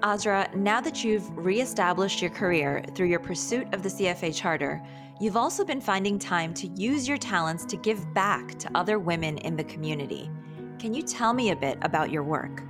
Azra, 0.03 0.49
now 0.53 0.81
that 0.81 1.01
you've 1.01 1.29
reestablished 1.37 2.21
your 2.21 2.29
career 2.31 2.83
through 2.93 3.07
your 3.07 3.21
pursuit 3.21 3.73
of 3.73 3.83
the 3.83 3.87
CFA 3.87 4.35
charter, 4.35 4.83
you've 5.21 5.37
also 5.37 5.63
been 5.63 5.79
finding 5.79 6.19
time 6.19 6.53
to 6.55 6.67
use 6.75 7.07
your 7.07 7.17
talents 7.17 7.63
to 7.67 7.77
give 7.77 8.13
back 8.13 8.59
to 8.59 8.69
other 8.75 8.99
women 8.99 9.37
in 9.37 9.55
the 9.55 9.63
community. 9.63 10.29
Can 10.77 10.93
you 10.93 11.03
tell 11.03 11.31
me 11.31 11.51
a 11.51 11.55
bit 11.55 11.77
about 11.83 12.11
your 12.11 12.23
work? 12.23 12.63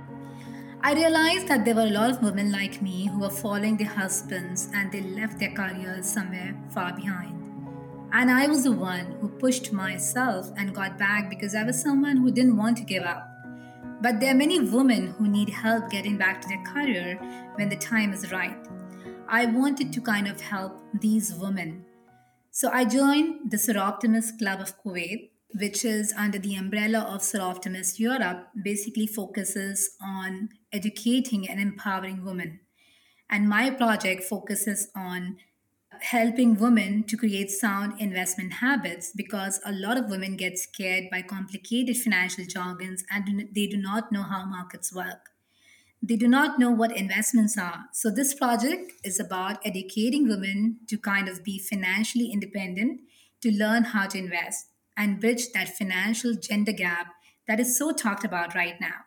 I 0.82 0.94
realized 0.94 1.46
that 1.48 1.66
there 1.66 1.74
were 1.74 1.82
a 1.82 1.90
lot 1.90 2.08
of 2.08 2.22
women 2.22 2.50
like 2.50 2.80
me 2.80 3.06
who 3.06 3.20
were 3.20 3.28
following 3.28 3.76
their 3.76 3.86
husbands 3.86 4.70
and 4.74 4.90
they 4.90 5.02
left 5.02 5.38
their 5.38 5.52
careers 5.52 6.06
somewhere 6.06 6.56
far 6.70 6.94
behind. 6.94 7.36
And 8.12 8.30
I 8.30 8.46
was 8.46 8.64
the 8.64 8.72
one 8.72 9.12
who 9.20 9.28
pushed 9.28 9.74
myself 9.74 10.50
and 10.56 10.74
got 10.74 10.98
back 10.98 11.28
because 11.28 11.54
I 11.54 11.64
was 11.64 11.78
someone 11.78 12.16
who 12.16 12.32
didn't 12.32 12.56
want 12.56 12.78
to 12.78 12.84
give 12.84 13.02
up. 13.02 13.28
But 14.00 14.20
there 14.20 14.30
are 14.30 14.38
many 14.38 14.58
women 14.58 15.08
who 15.18 15.28
need 15.28 15.50
help 15.50 15.90
getting 15.90 16.16
back 16.16 16.40
to 16.40 16.48
their 16.48 16.64
career 16.64 17.16
when 17.56 17.68
the 17.68 17.76
time 17.76 18.14
is 18.14 18.32
right. 18.32 18.56
I 19.28 19.44
wanted 19.44 19.92
to 19.92 20.00
kind 20.00 20.26
of 20.26 20.40
help 20.40 20.80
these 20.98 21.34
women. 21.34 21.84
So 22.50 22.70
I 22.70 22.86
joined 22.86 23.50
the 23.50 23.58
Soroptimist 23.58 24.38
Club 24.38 24.60
of 24.60 24.82
Kuwait, 24.82 25.28
which 25.54 25.84
is 25.84 26.12
under 26.16 26.38
the 26.38 26.54
umbrella 26.54 27.00
of 27.00 27.20
Soroptimist 27.20 27.98
Europe, 27.98 28.48
basically 28.62 29.06
focuses 29.06 29.96
on 30.00 30.50
educating 30.72 31.48
and 31.48 31.60
empowering 31.60 32.24
women. 32.24 32.60
And 33.28 33.48
my 33.48 33.70
project 33.70 34.24
focuses 34.24 34.90
on 34.94 35.36
helping 36.00 36.58
women 36.58 37.04
to 37.04 37.16
create 37.16 37.50
sound 37.50 38.00
investment 38.00 38.54
habits 38.54 39.12
because 39.14 39.60
a 39.64 39.72
lot 39.72 39.98
of 39.98 40.08
women 40.08 40.36
get 40.36 40.58
scared 40.58 41.04
by 41.10 41.22
complicated 41.22 41.96
financial 41.96 42.44
jargons 42.46 43.04
and 43.10 43.48
they 43.54 43.66
do 43.66 43.76
not 43.76 44.10
know 44.10 44.22
how 44.22 44.44
markets 44.44 44.92
work. 44.94 45.30
They 46.02 46.16
do 46.16 46.28
not 46.28 46.58
know 46.58 46.70
what 46.70 46.96
investments 46.96 47.58
are. 47.58 47.84
So, 47.92 48.10
this 48.10 48.32
project 48.32 48.92
is 49.04 49.20
about 49.20 49.58
educating 49.66 50.26
women 50.26 50.78
to 50.88 50.96
kind 50.96 51.28
of 51.28 51.44
be 51.44 51.58
financially 51.58 52.30
independent, 52.32 53.02
to 53.42 53.52
learn 53.52 53.84
how 53.84 54.06
to 54.06 54.16
invest 54.16 54.69
and 55.00 55.18
bridge 55.18 55.50
that 55.52 55.76
financial 55.76 56.34
gender 56.34 56.72
gap 56.72 57.14
that 57.48 57.58
is 57.58 57.76
so 57.76 57.90
talked 57.90 58.22
about 58.22 58.54
right 58.54 58.78
now. 58.80 59.06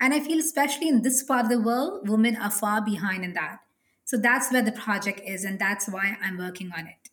And 0.00 0.12
I 0.12 0.18
feel, 0.18 0.40
especially 0.40 0.88
in 0.88 1.02
this 1.02 1.22
part 1.22 1.44
of 1.44 1.48
the 1.48 1.60
world, 1.60 2.08
women 2.08 2.36
are 2.36 2.50
far 2.50 2.84
behind 2.84 3.24
in 3.24 3.34
that. 3.34 3.60
So 4.04 4.16
that's 4.16 4.50
where 4.50 4.62
the 4.62 4.72
project 4.72 5.20
is, 5.24 5.44
and 5.44 5.60
that's 5.60 5.88
why 5.88 6.16
I'm 6.20 6.38
working 6.38 6.72
on 6.76 6.88
it. 6.88 7.10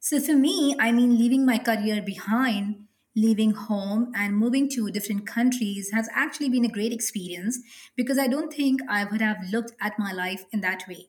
So 0.00 0.20
for 0.20 0.32
me, 0.32 0.74
I 0.80 0.90
mean, 0.90 1.18
leaving 1.18 1.44
my 1.44 1.58
career 1.58 2.00
behind, 2.00 2.86
leaving 3.14 3.50
home, 3.50 4.10
and 4.16 4.38
moving 4.38 4.70
to 4.70 4.90
different 4.90 5.26
countries 5.26 5.90
has 5.92 6.08
actually 6.14 6.48
been 6.48 6.64
a 6.64 6.72
great 6.72 6.92
experience 6.92 7.58
because 7.94 8.18
I 8.18 8.26
don't 8.26 8.52
think 8.52 8.80
I 8.88 9.04
would 9.04 9.20
have 9.20 9.50
looked 9.52 9.72
at 9.80 9.98
my 9.98 10.12
life 10.12 10.46
in 10.50 10.62
that 10.62 10.84
way. 10.88 11.08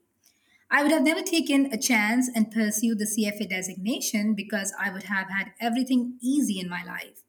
I 0.72 0.84
would 0.84 0.92
have 0.92 1.04
never 1.04 1.22
taken 1.22 1.72
a 1.72 1.78
chance 1.78 2.30
and 2.34 2.52
pursued 2.52 3.00
the 3.00 3.06
CFA 3.06 3.50
designation 3.50 4.34
because 4.34 4.74
I 4.80 4.92
would 4.92 5.04
have 5.04 5.28
had 5.30 5.52
everything 5.62 6.18
easy 6.22 6.60
in 6.60 6.70
my 6.70 6.84
life. 6.84 7.24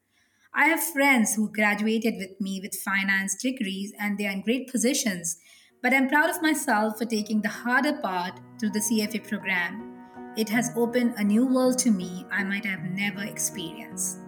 I 0.55 0.67
have 0.67 0.83
friends 0.83 1.35
who 1.35 1.53
graduated 1.53 2.15
with 2.17 2.41
me 2.41 2.61
with 2.63 2.75
finance 2.75 3.35
degrees 3.35 3.93
and 3.99 4.17
they 4.17 4.27
are 4.27 4.33
in 4.33 4.43
great 4.43 4.71
positions 4.71 5.39
but 5.83 5.95
I'm 5.95 6.09
proud 6.09 6.31
of 6.31 6.43
myself 6.43 6.99
for 6.99 7.05
taking 7.05 7.41
the 7.41 7.49
harder 7.49 7.93
part 7.93 8.41
through 8.59 8.71
the 8.71 8.81
CFA 8.81 9.29
program. 9.29 9.95
It 10.37 10.49
has 10.49 10.73
opened 10.75 11.15
a 11.17 11.23
new 11.23 11.47
world 11.47 11.79
to 11.79 11.91
me 11.91 12.27
I 12.31 12.43
might 12.43 12.65
have 12.65 12.83
never 12.83 13.23
experienced. 13.23 14.19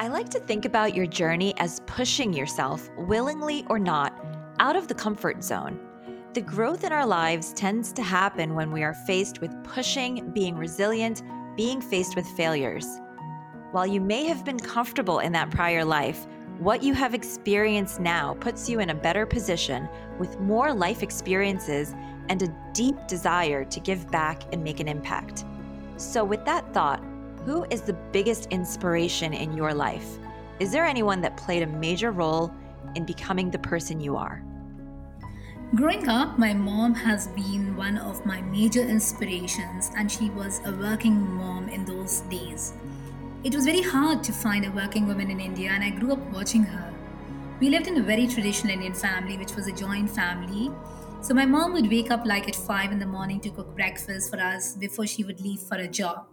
I 0.00 0.08
like 0.08 0.28
to 0.30 0.40
think 0.40 0.64
about 0.64 0.94
your 0.94 1.06
journey 1.06 1.54
as 1.58 1.80
pushing 1.86 2.32
yourself, 2.32 2.88
willingly 2.96 3.64
or 3.68 3.78
not, 3.78 4.12
out 4.58 4.76
of 4.76 4.88
the 4.88 4.94
comfort 4.94 5.44
zone. 5.44 5.78
The 6.34 6.42
growth 6.42 6.84
in 6.84 6.92
our 6.92 7.06
lives 7.06 7.54
tends 7.54 7.90
to 7.94 8.02
happen 8.02 8.54
when 8.54 8.70
we 8.70 8.82
are 8.82 8.92
faced 8.92 9.40
with 9.40 9.64
pushing, 9.64 10.30
being 10.32 10.56
resilient, 10.56 11.22
being 11.56 11.80
faced 11.80 12.16
with 12.16 12.26
failures. 12.26 12.86
While 13.72 13.86
you 13.86 14.02
may 14.02 14.24
have 14.24 14.44
been 14.44 14.58
comfortable 14.58 15.20
in 15.20 15.32
that 15.32 15.50
prior 15.50 15.86
life, 15.86 16.26
what 16.58 16.82
you 16.82 16.92
have 16.92 17.14
experienced 17.14 17.98
now 17.98 18.34
puts 18.40 18.68
you 18.68 18.78
in 18.80 18.90
a 18.90 18.94
better 18.94 19.24
position 19.24 19.88
with 20.18 20.38
more 20.38 20.74
life 20.74 21.02
experiences 21.02 21.94
and 22.28 22.42
a 22.42 22.54
deep 22.74 22.96
desire 23.06 23.64
to 23.64 23.80
give 23.80 24.10
back 24.10 24.42
and 24.52 24.62
make 24.62 24.80
an 24.80 24.88
impact. 24.88 25.46
So, 25.96 26.24
with 26.24 26.44
that 26.44 26.74
thought, 26.74 27.02
who 27.46 27.64
is 27.70 27.80
the 27.80 27.96
biggest 28.12 28.48
inspiration 28.50 29.32
in 29.32 29.56
your 29.56 29.72
life? 29.72 30.18
Is 30.60 30.72
there 30.72 30.84
anyone 30.84 31.22
that 31.22 31.38
played 31.38 31.62
a 31.62 31.66
major 31.66 32.10
role 32.10 32.52
in 32.96 33.06
becoming 33.06 33.50
the 33.50 33.58
person 33.58 33.98
you 33.98 34.16
are? 34.18 34.42
Growing 35.74 36.08
up, 36.08 36.38
my 36.38 36.54
mom 36.54 36.94
has 36.94 37.28
been 37.28 37.76
one 37.76 37.98
of 37.98 38.24
my 38.24 38.40
major 38.40 38.80
inspirations, 38.80 39.90
and 39.98 40.10
she 40.10 40.30
was 40.30 40.62
a 40.64 40.72
working 40.72 41.20
mom 41.36 41.68
in 41.68 41.84
those 41.84 42.20
days. 42.22 42.72
It 43.44 43.54
was 43.54 43.66
very 43.66 43.82
hard 43.82 44.24
to 44.24 44.32
find 44.32 44.64
a 44.64 44.70
working 44.70 45.06
woman 45.06 45.30
in 45.30 45.40
India, 45.40 45.68
and 45.70 45.84
I 45.84 45.90
grew 45.90 46.12
up 46.14 46.20
watching 46.32 46.62
her. 46.62 46.94
We 47.60 47.68
lived 47.68 47.86
in 47.86 47.98
a 47.98 48.02
very 48.02 48.26
traditional 48.26 48.72
Indian 48.72 48.94
family, 48.94 49.36
which 49.36 49.54
was 49.56 49.66
a 49.66 49.72
joint 49.72 50.08
family. 50.08 50.72
So 51.20 51.34
my 51.34 51.44
mom 51.44 51.74
would 51.74 51.90
wake 51.90 52.10
up 52.10 52.24
like 52.24 52.48
at 52.48 52.56
5 52.56 52.90
in 52.90 52.98
the 52.98 53.06
morning 53.06 53.38
to 53.40 53.50
cook 53.50 53.74
breakfast 53.76 54.30
for 54.30 54.40
us 54.40 54.74
before 54.74 55.06
she 55.06 55.22
would 55.22 55.38
leave 55.42 55.60
for 55.60 55.76
a 55.76 55.86
job. 55.86 56.28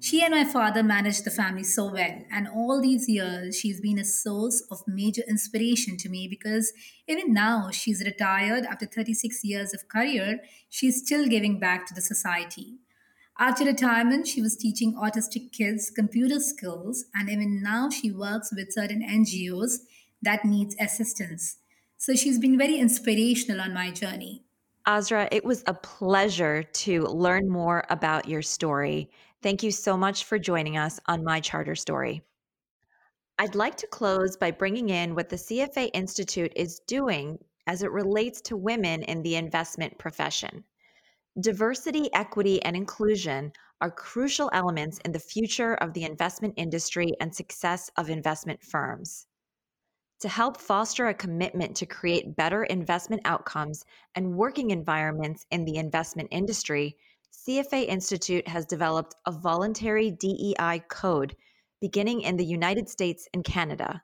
She 0.00 0.22
and 0.22 0.32
my 0.32 0.44
father 0.44 0.82
managed 0.82 1.24
the 1.24 1.30
family 1.30 1.64
so 1.64 1.86
well, 1.92 2.22
and 2.30 2.46
all 2.46 2.80
these 2.80 3.08
years 3.08 3.56
she's 3.56 3.80
been 3.80 3.98
a 3.98 4.04
source 4.04 4.62
of 4.70 4.86
major 4.86 5.22
inspiration 5.28 5.96
to 5.98 6.08
me 6.08 6.28
because 6.28 6.72
even 7.08 7.32
now 7.32 7.70
she's 7.70 8.04
retired 8.04 8.64
after 8.64 8.86
36 8.86 9.42
years 9.42 9.74
of 9.74 9.88
career, 9.88 10.40
she's 10.68 11.02
still 11.04 11.26
giving 11.26 11.58
back 11.58 11.84
to 11.86 11.94
the 11.94 12.00
society. 12.00 12.78
After 13.40 13.64
retirement, 13.64 14.28
she 14.28 14.40
was 14.40 14.56
teaching 14.56 14.94
autistic 14.94 15.50
kids 15.52 15.90
computer 15.90 16.38
skills, 16.38 17.04
and 17.14 17.28
even 17.28 17.60
now 17.62 17.90
she 17.90 18.12
works 18.12 18.52
with 18.54 18.72
certain 18.72 19.02
NGOs 19.02 19.78
that 20.22 20.44
needs 20.44 20.76
assistance. 20.78 21.56
So 21.96 22.14
she's 22.14 22.38
been 22.38 22.56
very 22.56 22.78
inspirational 22.78 23.60
on 23.60 23.74
my 23.74 23.90
journey. 23.90 24.44
Azra, 24.86 25.28
it 25.30 25.44
was 25.44 25.62
a 25.66 25.74
pleasure 25.74 26.62
to 26.62 27.02
learn 27.02 27.48
more 27.48 27.84
about 27.90 28.26
your 28.26 28.40
story. 28.40 29.10
Thank 29.40 29.62
you 29.62 29.70
so 29.70 29.96
much 29.96 30.24
for 30.24 30.36
joining 30.36 30.76
us 30.76 30.98
on 31.06 31.22
My 31.22 31.38
Charter 31.38 31.76
Story. 31.76 32.22
I'd 33.38 33.54
like 33.54 33.76
to 33.76 33.86
close 33.86 34.36
by 34.36 34.50
bringing 34.50 34.88
in 34.88 35.14
what 35.14 35.28
the 35.28 35.36
CFA 35.36 35.90
Institute 35.94 36.52
is 36.56 36.80
doing 36.88 37.38
as 37.68 37.84
it 37.84 37.92
relates 37.92 38.40
to 38.40 38.56
women 38.56 39.04
in 39.04 39.22
the 39.22 39.36
investment 39.36 39.96
profession. 39.96 40.64
Diversity, 41.40 42.12
equity, 42.14 42.60
and 42.62 42.74
inclusion 42.74 43.52
are 43.80 43.92
crucial 43.92 44.50
elements 44.52 44.98
in 45.04 45.12
the 45.12 45.20
future 45.20 45.74
of 45.74 45.92
the 45.92 46.02
investment 46.02 46.54
industry 46.56 47.12
and 47.20 47.32
success 47.32 47.92
of 47.96 48.10
investment 48.10 48.60
firms. 48.60 49.28
To 50.22 50.28
help 50.28 50.60
foster 50.60 51.06
a 51.06 51.14
commitment 51.14 51.76
to 51.76 51.86
create 51.86 52.34
better 52.34 52.64
investment 52.64 53.22
outcomes 53.24 53.84
and 54.16 54.34
working 54.34 54.72
environments 54.72 55.46
in 55.52 55.64
the 55.64 55.76
investment 55.76 56.30
industry, 56.32 56.96
CFA 57.32 57.86
Institute 57.86 58.46
has 58.48 58.64
developed 58.64 59.14
a 59.26 59.32
voluntary 59.32 60.10
DEI 60.10 60.82
code 60.88 61.36
beginning 61.80 62.22
in 62.22 62.36
the 62.36 62.44
United 62.44 62.88
States 62.88 63.28
and 63.34 63.44
Canada. 63.44 64.02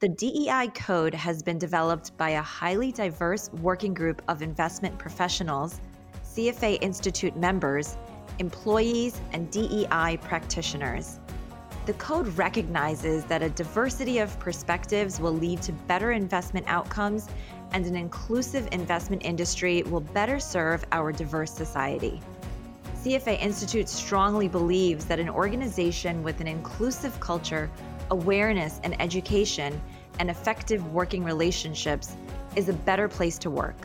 The 0.00 0.08
DEI 0.08 0.68
code 0.74 1.14
has 1.14 1.42
been 1.42 1.58
developed 1.58 2.16
by 2.16 2.30
a 2.30 2.42
highly 2.42 2.90
diverse 2.90 3.50
working 3.62 3.94
group 3.94 4.22
of 4.28 4.42
investment 4.42 4.98
professionals 4.98 5.80
CFA 6.24 6.78
Institute 6.82 7.36
members, 7.36 7.96
employees, 8.38 9.20
and 9.32 9.50
DEI 9.50 10.18
practitioners. 10.22 11.20
The 11.86 11.92
code 11.94 12.26
recognizes 12.38 13.24
that 13.26 13.42
a 13.42 13.50
diversity 13.50 14.18
of 14.18 14.38
perspectives 14.40 15.20
will 15.20 15.34
lead 15.34 15.62
to 15.62 15.72
better 15.72 16.12
investment 16.12 16.66
outcomes, 16.66 17.28
and 17.72 17.86
an 17.86 17.94
inclusive 17.94 18.68
investment 18.72 19.22
industry 19.24 19.82
will 19.84 20.00
better 20.00 20.40
serve 20.40 20.84
our 20.92 21.12
diverse 21.12 21.52
society. 21.52 22.20
CFA 23.04 23.38
Institute 23.38 23.86
strongly 23.86 24.48
believes 24.48 25.04
that 25.04 25.18
an 25.18 25.28
organization 25.28 26.22
with 26.22 26.40
an 26.40 26.46
inclusive 26.48 27.20
culture, 27.20 27.70
awareness 28.10 28.80
and 28.82 28.98
education, 28.98 29.78
and 30.20 30.30
effective 30.30 30.90
working 30.90 31.22
relationships 31.22 32.16
is 32.56 32.70
a 32.70 32.72
better 32.72 33.06
place 33.06 33.36
to 33.40 33.50
work. 33.50 33.76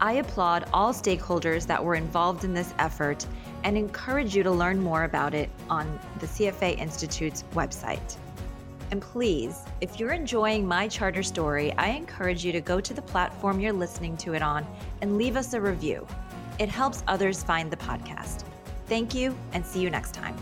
I 0.00 0.14
applaud 0.14 0.68
all 0.72 0.92
stakeholders 0.92 1.68
that 1.68 1.84
were 1.84 1.94
involved 1.94 2.42
in 2.42 2.52
this 2.52 2.74
effort 2.80 3.24
and 3.62 3.78
encourage 3.78 4.34
you 4.34 4.42
to 4.42 4.50
learn 4.50 4.82
more 4.82 5.04
about 5.04 5.34
it 5.34 5.48
on 5.70 6.00
the 6.18 6.26
CFA 6.26 6.76
Institute's 6.80 7.44
website. 7.54 8.16
And 8.90 9.00
please, 9.00 9.60
if 9.80 10.00
you're 10.00 10.10
enjoying 10.10 10.66
my 10.66 10.88
charter 10.88 11.22
story, 11.22 11.72
I 11.74 11.90
encourage 11.90 12.44
you 12.44 12.50
to 12.50 12.60
go 12.60 12.80
to 12.80 12.92
the 12.92 13.02
platform 13.02 13.60
you're 13.60 13.72
listening 13.72 14.16
to 14.16 14.34
it 14.34 14.42
on 14.42 14.66
and 15.00 15.16
leave 15.16 15.36
us 15.36 15.54
a 15.54 15.60
review. 15.60 16.08
It 16.62 16.68
helps 16.68 17.02
others 17.08 17.42
find 17.42 17.72
the 17.72 17.76
podcast. 17.76 18.44
Thank 18.86 19.16
you 19.16 19.36
and 19.52 19.66
see 19.66 19.80
you 19.80 19.90
next 19.90 20.14
time. 20.14 20.36